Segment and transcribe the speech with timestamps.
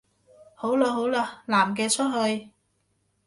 [0.55, 2.49] 好喇好喇，男嘅出去